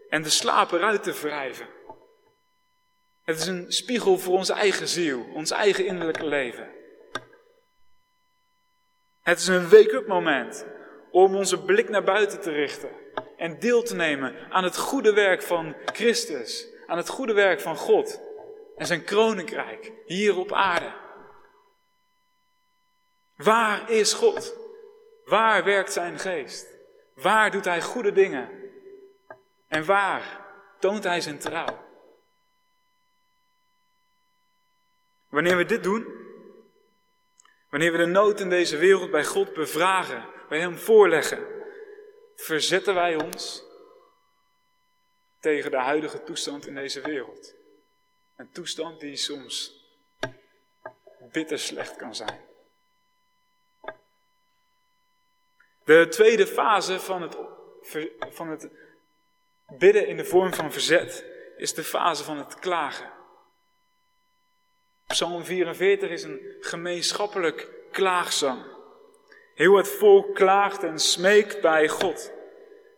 en 0.08 0.22
de 0.22 0.30
slaap 0.30 0.72
eruit 0.72 1.02
te 1.02 1.12
wrijven. 1.12 1.68
Het 3.22 3.38
is 3.38 3.46
een 3.46 3.72
spiegel 3.72 4.18
voor 4.18 4.36
onze 4.36 4.52
eigen 4.52 4.88
ziel, 4.88 5.26
ons 5.34 5.50
eigen 5.50 5.86
innerlijke 5.86 6.26
leven. 6.26 6.70
Het 9.20 9.38
is 9.38 9.46
een 9.46 9.68
wake-up 9.68 10.06
moment 10.06 10.66
om 11.10 11.36
onze 11.36 11.64
blik 11.64 11.88
naar 11.88 12.04
buiten 12.04 12.40
te 12.40 12.50
richten 12.50 12.99
en 13.40 13.58
deel 13.58 13.82
te 13.82 13.94
nemen 13.94 14.50
aan 14.50 14.64
het 14.64 14.76
goede 14.76 15.12
werk 15.12 15.42
van 15.42 15.76
Christus, 15.84 16.66
aan 16.86 16.96
het 16.96 17.08
goede 17.08 17.32
werk 17.32 17.60
van 17.60 17.76
God 17.76 18.20
en 18.76 18.86
zijn 18.86 19.04
koninkrijk 19.04 19.92
hier 20.06 20.36
op 20.36 20.52
aarde. 20.52 20.92
Waar 23.36 23.90
is 23.90 24.12
God? 24.12 24.56
Waar 25.24 25.64
werkt 25.64 25.92
zijn 25.92 26.18
geest? 26.18 26.66
Waar 27.14 27.50
doet 27.50 27.64
hij 27.64 27.82
goede 27.82 28.12
dingen? 28.12 28.48
En 29.68 29.84
waar 29.84 30.46
toont 30.78 31.04
hij 31.04 31.20
zijn 31.20 31.38
trouw? 31.38 31.84
Wanneer 35.28 35.56
we 35.56 35.64
dit 35.64 35.82
doen, 35.82 36.06
wanneer 37.70 37.92
we 37.92 37.98
de 37.98 38.06
nood 38.06 38.40
in 38.40 38.48
deze 38.48 38.76
wereld 38.76 39.10
bij 39.10 39.24
God 39.24 39.52
bevragen, 39.52 40.24
bij 40.48 40.58
Hem 40.58 40.78
voorleggen, 40.78 41.59
verzetten 42.40 42.94
wij 42.94 43.14
ons 43.22 43.62
tegen 45.40 45.70
de 45.70 45.76
huidige 45.76 46.22
toestand 46.22 46.66
in 46.66 46.74
deze 46.74 47.00
wereld. 47.00 47.54
Een 48.36 48.50
toestand 48.52 49.00
die 49.00 49.16
soms 49.16 49.84
bitter 51.32 51.58
slecht 51.58 51.96
kan 51.96 52.14
zijn. 52.14 52.40
De 55.84 56.06
tweede 56.08 56.46
fase 56.46 57.00
van 57.00 57.22
het, 57.22 57.36
van 58.30 58.48
het 58.48 58.68
bidden 59.78 60.06
in 60.06 60.16
de 60.16 60.24
vorm 60.24 60.54
van 60.54 60.72
verzet 60.72 61.24
is 61.56 61.74
de 61.74 61.84
fase 61.84 62.24
van 62.24 62.38
het 62.38 62.58
klagen. 62.58 63.12
Psalm 65.06 65.44
44 65.44 66.10
is 66.10 66.22
een 66.22 66.56
gemeenschappelijk 66.60 67.68
klaagzang. 67.90 68.79
Heel 69.60 69.76
het 69.76 69.88
volk 69.88 70.34
klaagt 70.34 70.82
en 70.82 70.98
smeekt 70.98 71.60
bij 71.60 71.88
God. 71.88 72.32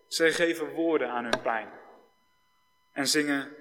Zij 0.06 0.32
geven 0.32 0.70
woorden 0.70 1.08
aan 1.08 1.24
hun 1.24 1.42
pijn. 1.42 1.68
En 2.92 3.06
zingen, 3.06 3.56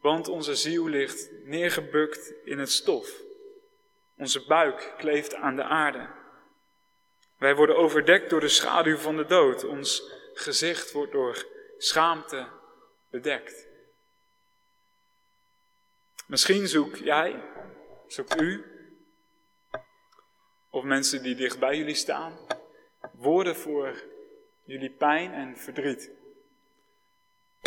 want 0.00 0.28
onze 0.28 0.54
ziel 0.54 0.86
ligt 0.86 1.30
neergebukt 1.44 2.32
in 2.44 2.58
het 2.58 2.70
stof. 2.70 3.22
Onze 4.16 4.46
buik 4.46 4.94
kleeft 4.96 5.34
aan 5.34 5.56
de 5.56 5.62
aarde. 5.62 6.08
Wij 7.38 7.54
worden 7.54 7.76
overdekt 7.76 8.30
door 8.30 8.40
de 8.40 8.48
schaduw 8.48 8.96
van 8.96 9.16
de 9.16 9.26
dood. 9.26 9.64
Ons 9.64 10.12
gezicht 10.34 10.92
wordt 10.92 11.12
door 11.12 11.46
schaamte 11.78 12.46
bedekt. 13.10 13.66
Misschien 16.26 16.68
zoek 16.68 16.96
jij, 16.96 17.42
zoekt 18.06 18.40
u 18.40 18.75
of 20.76 20.84
mensen 20.84 21.22
die 21.22 21.34
dicht 21.34 21.58
bij 21.58 21.76
jullie 21.76 21.94
staan, 21.94 22.38
woorden 23.12 23.56
voor 23.56 24.02
jullie 24.64 24.90
pijn 24.90 25.32
en 25.32 25.56
verdriet. 25.56 26.10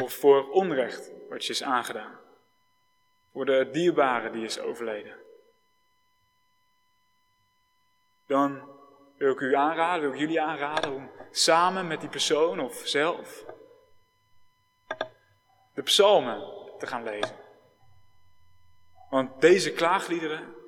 Of 0.04 0.14
voor 0.14 0.50
onrecht 0.50 1.12
wat 1.30 1.46
je 1.46 1.54
is 1.54 1.64
aangedaan. 1.64 2.20
Voor 3.32 3.46
de 3.46 3.70
dierbare 3.72 4.30
die 4.30 4.44
is 4.44 4.60
overleden. 4.60 5.16
Dan 8.28 8.70
wil 9.18 9.32
ik 9.32 9.40
u 9.40 9.56
aanraden, 9.56 10.02
wil 10.02 10.14
ik 10.14 10.20
jullie 10.20 10.42
aanraden 10.42 10.94
om 10.94 11.12
samen 11.32 11.88
met 11.88 12.00
die 12.00 12.10
persoon 12.10 12.60
of 12.60 12.82
zelf 12.88 13.46
de 15.74 15.82
psalmen 15.82 16.54
te 16.78 16.88
gaan 16.88 17.04
lezen. 17.04 17.36
Want 19.10 19.42
deze 19.42 19.72
klaagliederen 19.72 20.59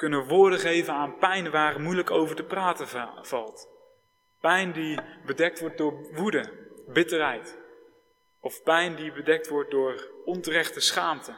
kunnen 0.00 0.26
woorden 0.26 0.58
geven 0.58 0.94
aan 0.94 1.18
pijn 1.18 1.50
waar 1.50 1.80
moeilijk 1.80 2.10
over 2.10 2.36
te 2.36 2.42
praten 2.42 2.88
valt. 3.22 3.68
Pijn 4.40 4.72
die 4.72 5.00
bedekt 5.26 5.60
wordt 5.60 5.78
door 5.78 6.14
woede, 6.14 6.68
bitterheid. 6.86 7.58
Of 8.40 8.62
pijn 8.62 8.96
die 8.96 9.12
bedekt 9.12 9.48
wordt 9.48 9.70
door 9.70 10.10
onterechte 10.24 10.80
schaamte. 10.80 11.34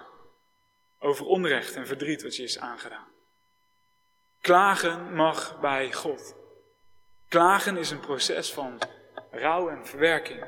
Over 0.98 1.26
onrecht 1.26 1.74
en 1.74 1.86
verdriet 1.86 2.22
wat 2.22 2.36
je 2.36 2.42
is 2.42 2.58
aangedaan. 2.58 3.08
Klagen 4.40 5.14
mag 5.14 5.60
bij 5.60 5.92
God. 5.92 6.36
Klagen 7.28 7.76
is 7.76 7.90
een 7.90 8.00
proces 8.00 8.52
van 8.52 8.78
rouw 9.30 9.68
en 9.68 9.86
verwerking. 9.86 10.44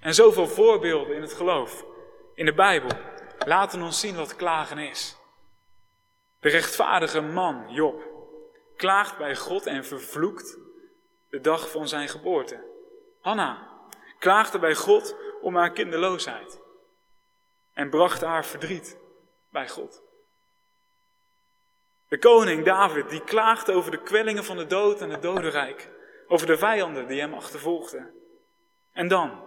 En 0.00 0.14
zoveel 0.14 0.46
voorbeelden 0.46 1.14
in 1.14 1.22
het 1.22 1.32
geloof, 1.32 1.84
in 2.34 2.44
de 2.44 2.54
Bijbel, 2.54 2.90
laten 3.46 3.82
ons 3.82 4.00
zien 4.00 4.16
wat 4.16 4.36
klagen 4.36 4.78
is. 4.78 5.17
De 6.40 6.48
rechtvaardige 6.48 7.20
man, 7.20 7.64
Job, 7.68 8.02
klaagt 8.76 9.18
bij 9.18 9.36
God 9.36 9.66
en 9.66 9.84
vervloekt 9.84 10.58
de 11.30 11.40
dag 11.40 11.70
van 11.70 11.88
zijn 11.88 12.08
geboorte. 12.08 12.64
Hanna 13.20 13.68
klaagde 14.18 14.58
bij 14.58 14.74
God 14.74 15.16
om 15.40 15.56
haar 15.56 15.72
kinderloosheid 15.72 16.60
en 17.72 17.90
bracht 17.90 18.20
haar 18.20 18.44
verdriet 18.44 18.98
bij 19.50 19.68
God. 19.68 20.02
De 22.08 22.18
koning 22.18 22.64
David, 22.64 23.10
die 23.10 23.24
klaagde 23.24 23.72
over 23.72 23.90
de 23.90 24.02
kwellingen 24.02 24.44
van 24.44 24.56
de 24.56 24.66
dood 24.66 25.00
en 25.00 25.10
het 25.10 25.22
dodenrijk, 25.22 25.90
over 26.26 26.46
de 26.46 26.58
vijanden 26.58 27.06
die 27.06 27.20
hem 27.20 27.34
achtervolgden. 27.34 28.14
En 28.92 29.08
dan, 29.08 29.44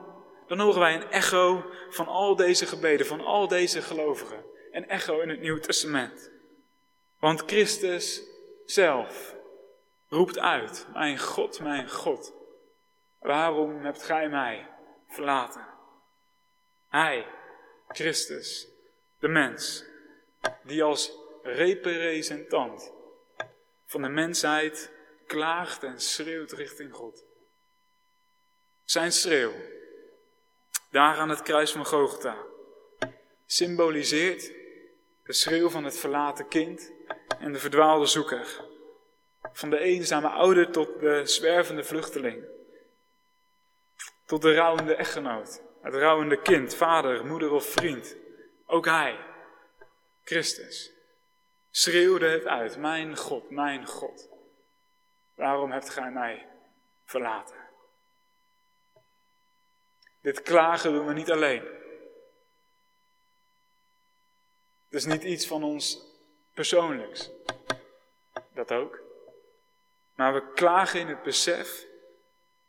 dan 0.48 0.60
horen 0.60 0.80
wij 0.80 0.96
een 0.96 1.12
echo 1.12 1.66
van 1.90 2.08
al 2.08 2.36
deze 2.36 2.66
gebeden, 2.66 3.06
van 3.06 3.22
al 3.22 3.48
deze 3.48 3.82
gelovigen. 3.82 4.46
Een 4.72 4.88
echo 4.88 5.20
in 5.20 5.30
het 5.30 5.40
Nieuwe 5.40 5.60
Testament. 5.60 6.31
Want 7.22 7.44
Christus 7.46 8.24
zelf 8.66 9.36
roept 10.08 10.40
uit, 10.40 10.88
mijn 10.94 11.20
God, 11.20 11.60
mijn 11.60 11.90
God, 11.90 12.34
waarom 13.20 13.84
hebt 13.84 14.04
gij 14.04 14.30
mij 14.30 14.70
verlaten? 15.08 15.68
Hij, 16.88 17.28
Christus, 17.88 18.68
de 19.20 19.28
mens, 19.28 19.86
die 20.64 20.84
als 20.84 21.12
representant 21.44 22.92
van 23.86 24.02
de 24.02 24.10
mensheid 24.10 24.92
klaagt 25.28 25.84
en 25.84 26.00
schreeuwt 26.00 26.52
richting 26.52 26.94
God. 26.94 27.26
Zijn 28.84 29.12
schreeuw, 29.12 29.54
daar 30.90 31.18
aan 31.18 31.30
het 31.30 31.42
kruis 31.42 31.72
van 31.72 31.86
Gogota, 31.86 32.38
symboliseert 33.46 34.52
de 35.24 35.34
schreeuw 35.34 35.70
van 35.70 35.84
het 35.84 35.98
verlaten 35.98 36.48
kind 36.48 36.92
en 37.42 37.54
de 37.54 37.60
verdwaalde 37.60 38.06
zoeker. 38.06 38.62
Van 39.54 39.70
de 39.70 39.80
eenzame 39.80 40.28
ouder 40.28 40.72
tot 40.72 41.00
de 41.00 41.26
zwervende 41.26 41.84
vluchteling. 41.84 42.46
Tot 44.26 44.42
de 44.42 44.56
rouwende 44.56 44.96
echtgenoot, 44.96 45.62
het 45.82 45.94
rouwende 45.94 46.42
kind, 46.42 46.76
vader, 46.76 47.26
moeder 47.26 47.52
of 47.52 47.66
vriend. 47.66 48.16
Ook 48.66 48.86
hij, 48.86 49.20
Christus, 50.24 50.92
schreeuwde 51.70 52.28
het 52.28 52.46
uit, 52.46 52.78
mijn 52.78 53.18
God, 53.18 53.50
mijn 53.50 53.88
God. 53.88 54.30
Waarom 55.36 55.72
hebt 55.72 55.90
gij 55.90 56.12
mij 56.12 56.48
verlaten? 57.06 57.56
Dit 60.22 60.42
klagen 60.42 60.92
doen 60.92 61.06
we 61.06 61.14
niet 61.14 61.32
alleen. 61.32 61.64
Het 64.86 65.00
is 65.00 65.06
niet 65.06 65.24
iets 65.24 65.48
van 65.48 65.64
ons 65.64 66.11
persoonlijks. 66.54 67.30
Dat 68.54 68.72
ook. 68.72 69.00
Maar 70.16 70.34
we 70.34 70.52
klagen 70.54 71.00
in 71.00 71.08
het 71.08 71.24
besef 71.24 71.86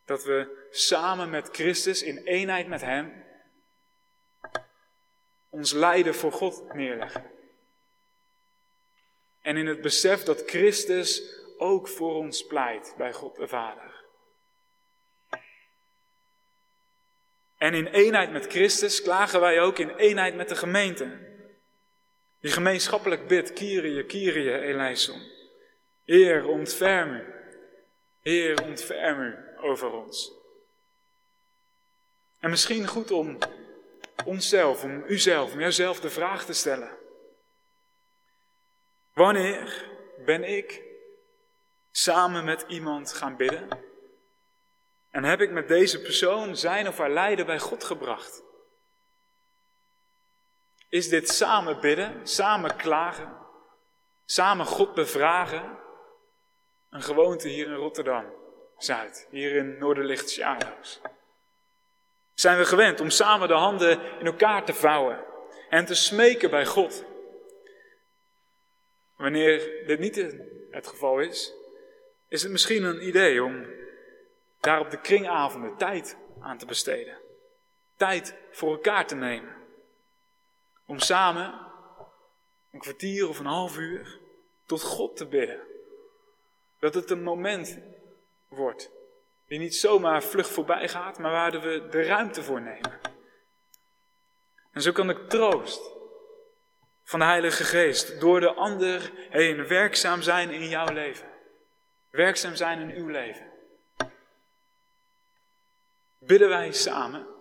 dat 0.05 0.23
we 0.23 0.67
samen 0.69 1.29
met 1.29 1.49
Christus 1.51 2.03
in 2.03 2.17
eenheid 2.17 2.67
met 2.67 2.81
Hem 2.81 3.23
ons 5.49 5.71
lijden 5.71 6.15
voor 6.15 6.31
God 6.31 6.73
neerleggen. 6.73 7.31
En 9.41 9.57
in 9.57 9.67
het 9.67 9.81
besef 9.81 10.23
dat 10.23 10.43
Christus 10.45 11.41
ook 11.57 11.87
voor 11.87 12.15
ons 12.15 12.45
pleit 12.45 12.93
bij 12.97 13.13
God 13.13 13.35
de 13.35 13.47
Vader. 13.47 14.05
En 17.57 17.73
in 17.73 17.87
eenheid 17.87 18.31
met 18.31 18.47
Christus 18.47 19.01
klagen 19.01 19.39
wij 19.39 19.61
ook 19.61 19.77
in 19.77 19.89
eenheid 19.89 20.35
met 20.35 20.49
de 20.49 20.55
gemeente. 20.55 21.32
Die 22.43 22.51
gemeenschappelijk 22.51 23.27
bidt, 23.27 23.53
Kyrie, 23.53 24.05
Kyrie, 24.05 24.59
eleison. 24.59 25.21
Heer, 26.03 26.47
ontferm 26.47 27.13
u. 27.13 27.23
Heer, 28.19 28.63
ontferm 28.63 29.21
u 29.21 29.35
over 29.57 29.91
ons. 29.91 30.31
En 32.39 32.49
misschien 32.49 32.87
goed 32.87 33.11
om 33.11 33.37
onszelf, 34.25 34.83
om 34.83 35.03
uzelf, 35.07 35.53
om 35.53 35.59
jouzelf 35.59 35.99
de 35.99 36.09
vraag 36.09 36.45
te 36.45 36.53
stellen. 36.53 36.97
Wanneer 39.13 39.85
ben 40.25 40.43
ik 40.43 40.81
samen 41.91 42.45
met 42.45 42.65
iemand 42.67 43.13
gaan 43.13 43.35
bidden? 43.35 43.67
En 45.09 45.23
heb 45.23 45.41
ik 45.41 45.51
met 45.51 45.67
deze 45.67 46.01
persoon 46.01 46.57
zijn 46.57 46.87
of 46.87 46.97
haar 46.97 47.11
lijden 47.11 47.45
bij 47.45 47.59
God 47.59 47.83
gebracht? 47.83 48.43
Is 50.93 51.09
dit 51.09 51.29
samen 51.29 51.79
bidden, 51.79 52.27
samen 52.27 52.75
klagen, 52.75 53.37
samen 54.25 54.65
God 54.65 54.93
bevragen 54.93 55.79
een 56.89 57.01
gewoonte 57.01 57.47
hier 57.47 57.67
in 57.67 57.73
Rotterdam, 57.73 58.25
Zuid, 58.77 59.27
hier 59.29 59.55
in 59.55 59.77
Noorderlicht 59.77 60.29
Sjaarhuis? 60.29 61.01
Zijn 62.33 62.57
we 62.57 62.65
gewend 62.65 62.99
om 62.99 63.09
samen 63.09 63.47
de 63.47 63.53
handen 63.53 64.19
in 64.19 64.25
elkaar 64.25 64.65
te 64.65 64.73
vouwen 64.73 65.23
en 65.69 65.85
te 65.85 65.95
smeken 65.95 66.49
bij 66.49 66.65
God? 66.65 67.05
Wanneer 69.15 69.85
dit 69.87 69.99
niet 69.99 70.15
het 70.71 70.87
geval 70.87 71.19
is, 71.19 71.53
is 72.27 72.43
het 72.43 72.51
misschien 72.51 72.83
een 72.83 73.07
idee 73.07 73.43
om 73.43 73.65
daar 74.59 74.79
op 74.79 74.89
de 74.89 75.01
kringavonden 75.01 75.77
tijd 75.77 76.17
aan 76.39 76.57
te 76.57 76.65
besteden. 76.65 77.17
Tijd 77.97 78.35
voor 78.51 78.71
elkaar 78.71 79.07
te 79.07 79.15
nemen. 79.15 79.62
Om 80.85 80.99
samen 80.99 81.71
een 82.71 82.79
kwartier 82.79 83.29
of 83.29 83.39
een 83.39 83.45
half 83.45 83.77
uur 83.77 84.19
tot 84.65 84.81
God 84.81 85.17
te 85.17 85.27
bidden. 85.27 85.61
Dat 86.79 86.93
het 86.93 87.09
een 87.09 87.23
moment 87.23 87.79
wordt 88.47 88.91
die 89.47 89.59
niet 89.59 89.75
zomaar 89.75 90.23
vlug 90.23 90.47
voorbij 90.47 90.89
gaat, 90.89 91.19
maar 91.19 91.31
waar 91.31 91.61
we 91.61 91.87
de 91.89 92.03
ruimte 92.03 92.43
voor 92.43 92.61
nemen. 92.61 92.99
En 94.71 94.81
zo 94.81 94.91
kan 94.91 95.09
ik 95.09 95.29
troost 95.29 95.91
van 97.03 97.19
de 97.19 97.25
Heilige 97.25 97.63
Geest 97.63 98.19
door 98.19 98.39
de 98.39 98.53
ander 98.53 99.11
heen 99.29 99.67
werkzaam 99.67 100.21
zijn 100.21 100.49
in 100.49 100.67
jouw 100.67 100.93
leven. 100.93 101.27
Werkzaam 102.09 102.55
zijn 102.55 102.89
in 102.89 102.95
uw 102.95 103.07
leven. 103.07 103.51
Bidden 106.19 106.49
wij 106.49 106.71
samen. 106.71 107.32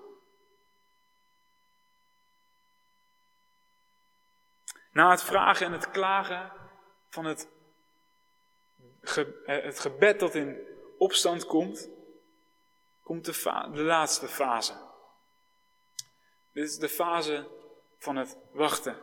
Na 4.93 5.11
het 5.11 5.23
vragen 5.23 5.67
en 5.67 5.73
het 5.73 5.91
klagen 5.91 6.53
van 7.09 7.25
het, 7.25 7.49
eh, 9.03 9.25
het 9.45 9.79
gebed 9.79 10.21
dat 10.21 10.35
in 10.35 10.67
opstand 10.99 11.47
komt, 11.47 11.89
komt 13.03 13.25
de, 13.25 13.69
de 13.73 13.83
laatste 13.83 14.29
fase. 14.29 14.91
Dit 16.53 16.69
is 16.69 16.79
de 16.79 16.89
fase 16.89 17.49
van 17.99 18.17
het 18.17 18.37
wachten. 18.53 19.03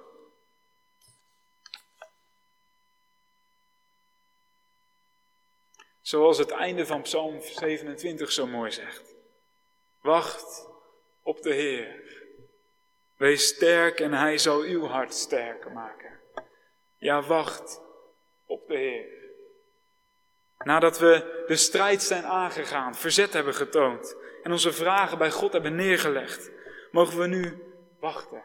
Zoals 6.01 6.37
het 6.37 6.51
einde 6.51 6.85
van 6.85 7.01
Psalm 7.01 7.41
27 7.41 8.31
zo 8.31 8.47
mooi 8.47 8.71
zegt. 8.71 9.15
Wacht 10.01 10.67
op 11.21 11.41
de 11.41 11.53
Heer. 11.53 12.18
Wees 13.19 13.47
sterk 13.47 13.99
en 13.99 14.13
Hij 14.13 14.37
zal 14.37 14.59
uw 14.61 14.85
hart 14.85 15.13
sterker 15.13 15.71
maken. 15.71 16.19
Ja, 16.97 17.21
wacht 17.21 17.81
op 18.45 18.67
de 18.67 18.77
Heer. 18.77 19.05
Nadat 20.57 20.99
we 20.99 21.43
de 21.47 21.55
strijd 21.55 22.03
zijn 22.03 22.25
aangegaan, 22.25 22.95
verzet 22.95 23.33
hebben 23.33 23.53
getoond 23.53 24.15
en 24.43 24.51
onze 24.51 24.73
vragen 24.73 25.17
bij 25.17 25.31
God 25.31 25.53
hebben 25.53 25.75
neergelegd, 25.75 26.51
mogen 26.91 27.19
we 27.19 27.27
nu 27.27 27.63
wachten. 27.99 28.43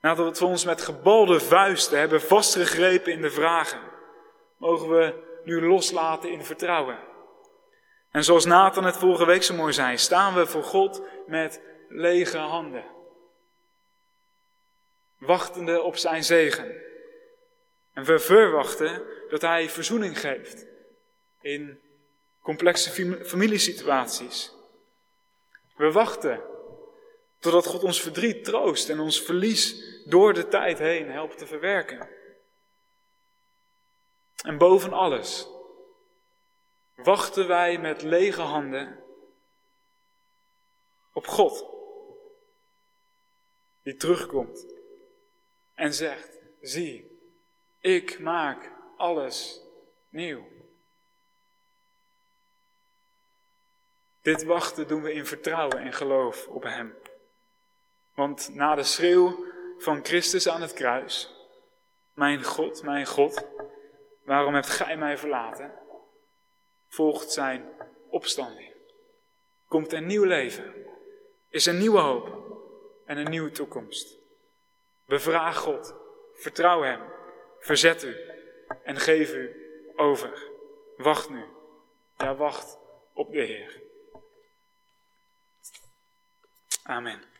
Nadat 0.00 0.38
we 0.38 0.44
ons 0.44 0.64
met 0.64 0.82
gebalde 0.82 1.40
vuisten 1.40 1.98
hebben 1.98 2.20
vastgegrepen 2.20 3.12
in 3.12 3.22
de 3.22 3.30
vragen, 3.30 3.80
mogen 4.56 4.88
we 4.88 5.14
nu 5.44 5.66
loslaten 5.66 6.30
in 6.30 6.44
vertrouwen. 6.44 6.98
En 8.10 8.24
zoals 8.24 8.44
Nathan 8.44 8.84
het 8.84 8.96
vorige 8.96 9.26
week 9.26 9.42
zo 9.42 9.54
mooi 9.54 9.72
zei, 9.72 9.98
staan 9.98 10.34
we 10.34 10.46
voor 10.46 10.64
God 10.64 11.02
met 11.26 11.71
lege 11.94 12.38
handen. 12.38 12.84
Wachtende 15.18 15.82
op 15.82 15.96
zijn 15.96 16.24
zegen. 16.24 16.82
En 17.92 18.04
we 18.04 18.18
verwachten 18.18 19.02
dat 19.28 19.40
hij 19.40 19.68
verzoening 19.68 20.20
geeft 20.20 20.66
in 21.40 21.80
complexe 22.40 22.90
familiesituaties. 23.24 24.52
We 25.76 25.92
wachten 25.92 26.42
totdat 27.38 27.66
God 27.66 27.82
ons 27.82 28.00
verdriet 28.00 28.44
troost 28.44 28.88
en 28.88 29.00
ons 29.00 29.22
verlies 29.22 29.74
door 30.04 30.32
de 30.32 30.48
tijd 30.48 30.78
heen 30.78 31.10
helpt 31.10 31.38
te 31.38 31.46
verwerken. 31.46 32.08
En 34.42 34.58
boven 34.58 34.92
alles 34.92 35.46
wachten 36.94 37.48
wij 37.48 37.78
met 37.78 38.02
lege 38.02 38.40
handen 38.40 39.04
op 41.12 41.26
God, 41.26 41.71
die 43.82 43.96
terugkomt 43.96 44.66
en 45.74 45.94
zegt, 45.94 46.38
zie, 46.60 47.20
ik 47.80 48.18
maak 48.18 48.72
alles 48.96 49.60
nieuw. 50.08 50.46
Dit 54.22 54.44
wachten 54.44 54.88
doen 54.88 55.02
we 55.02 55.12
in 55.12 55.26
vertrouwen 55.26 55.78
en 55.78 55.92
geloof 55.92 56.48
op 56.48 56.62
Hem. 56.62 56.94
Want 58.14 58.54
na 58.54 58.74
de 58.74 58.82
schreeuw 58.82 59.46
van 59.78 60.04
Christus 60.04 60.48
aan 60.48 60.60
het 60.60 60.72
kruis, 60.72 61.34
mijn 62.14 62.44
God, 62.44 62.82
mijn 62.82 63.06
God, 63.06 63.46
waarom 64.24 64.54
hebt 64.54 64.68
Gij 64.68 64.96
mij 64.96 65.18
verlaten? 65.18 65.72
Volgt 66.88 67.30
Zijn 67.30 67.68
opstanding. 68.08 68.72
Komt 69.68 69.92
een 69.92 70.06
nieuw 70.06 70.24
leven, 70.24 70.74
is 71.48 71.66
een 71.66 71.78
nieuwe 71.78 72.00
hoop 72.00 72.41
en 73.04 73.16
een 73.16 73.30
nieuwe 73.30 73.50
toekomst. 73.50 74.18
Bevraag 75.06 75.56
God, 75.56 75.94
vertrouw 76.34 76.82
Hem, 76.82 77.00
verzet 77.58 78.02
u 78.02 78.16
en 78.82 78.96
geef 78.96 79.34
u 79.34 79.56
over. 79.96 80.50
Wacht 80.96 81.30
nu, 81.30 81.44
ja 82.16 82.34
wacht 82.34 82.78
op 83.14 83.32
de 83.32 83.40
Heer. 83.40 83.82
Amen. 86.82 87.31